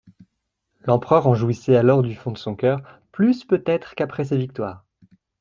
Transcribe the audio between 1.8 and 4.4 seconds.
du fond de son cœur, plus peut-être qu'après ses